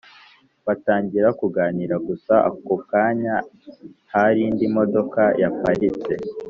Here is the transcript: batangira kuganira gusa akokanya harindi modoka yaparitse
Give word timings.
batangira 0.65 1.27
kuganira 1.39 1.95
gusa 2.07 2.33
akokanya 2.49 3.35
harindi 4.13 4.65
modoka 4.75 5.21
yaparitse 5.41 6.13